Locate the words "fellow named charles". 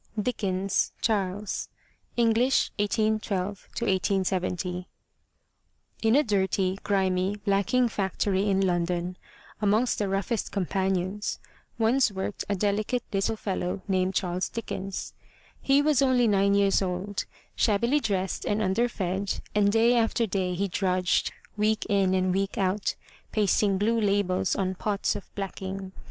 13.35-14.49